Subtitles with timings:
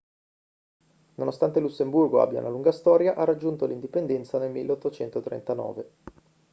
[1.13, 5.91] nonostante il lussemburgo abbia una lunga storia ha raggiunto l'indipendenza nel 1839